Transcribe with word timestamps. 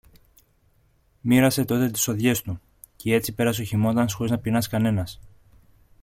Μοίρασε 1.21 1.65
τότε 1.65 1.89
τις 1.89 2.01
σοδειές 2.01 2.41
του, 2.41 2.61
κι 2.95 3.11
έτσι 3.13 3.33
πέρασε 3.33 3.61
ο 3.61 3.65
χειμώνας 3.65 4.13
χωρίς 4.13 4.31
να 4.31 4.39
πεινάσει 4.39 4.69
κανένας. 4.69 5.19